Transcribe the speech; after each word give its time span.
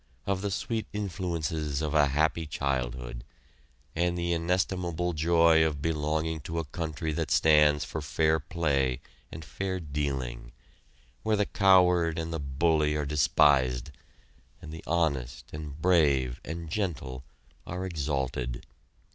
of 0.25 0.41
the 0.41 0.49
sweet 0.49 0.87
influences 0.93 1.79
of 1.79 1.93
a 1.93 2.07
happy 2.07 2.47
childhood, 2.47 3.23
and 3.95 4.17
the 4.17 4.33
inestimable 4.33 5.13
joy 5.13 5.63
of 5.63 5.79
belonging 5.79 6.39
to 6.39 6.57
a 6.57 6.65
country 6.65 7.11
that 7.11 7.29
stands 7.29 7.85
for 7.85 8.01
fair 8.01 8.39
play 8.39 8.99
and 9.31 9.45
fair 9.45 9.79
dealing, 9.79 10.53
where 11.21 11.35
the 11.35 11.45
coward 11.45 12.17
and 12.17 12.33
the 12.33 12.39
bully 12.39 12.95
are 12.95 13.05
despised, 13.05 13.91
and 14.59 14.71
the 14.71 14.83
honest 14.87 15.47
and 15.53 15.79
brave 15.79 16.41
and 16.43 16.71
gentle 16.71 17.23
are 17.67 17.85
exalted. 17.85 18.65